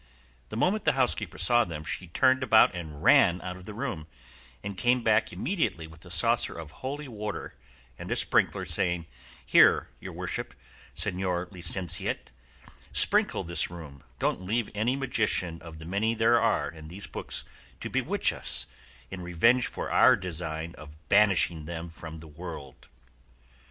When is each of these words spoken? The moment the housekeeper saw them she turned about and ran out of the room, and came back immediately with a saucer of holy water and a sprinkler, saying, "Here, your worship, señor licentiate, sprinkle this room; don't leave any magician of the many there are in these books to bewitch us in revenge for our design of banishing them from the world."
The 0.49 0.57
moment 0.57 0.83
the 0.83 0.93
housekeeper 0.93 1.37
saw 1.37 1.63
them 1.63 1.83
she 1.83 2.07
turned 2.07 2.41
about 2.41 2.73
and 2.73 3.03
ran 3.03 3.39
out 3.43 3.55
of 3.55 3.65
the 3.65 3.73
room, 3.75 4.07
and 4.63 4.75
came 4.75 5.03
back 5.03 5.31
immediately 5.31 5.85
with 5.85 6.03
a 6.03 6.09
saucer 6.09 6.57
of 6.57 6.71
holy 6.71 7.07
water 7.07 7.53
and 7.99 8.09
a 8.09 8.15
sprinkler, 8.15 8.65
saying, 8.65 9.05
"Here, 9.45 9.89
your 9.99 10.13
worship, 10.13 10.55
señor 10.95 11.51
licentiate, 11.51 12.31
sprinkle 12.91 13.43
this 13.43 13.69
room; 13.69 14.03
don't 14.17 14.41
leave 14.43 14.71
any 14.73 14.95
magician 14.95 15.61
of 15.61 15.77
the 15.77 15.85
many 15.85 16.15
there 16.15 16.41
are 16.41 16.67
in 16.67 16.87
these 16.87 17.05
books 17.05 17.45
to 17.79 17.87
bewitch 17.87 18.33
us 18.33 18.65
in 19.11 19.21
revenge 19.21 19.67
for 19.67 19.91
our 19.91 20.15
design 20.15 20.73
of 20.79 20.97
banishing 21.09 21.65
them 21.65 21.89
from 21.91 22.17
the 22.17 22.27
world." 22.27 22.87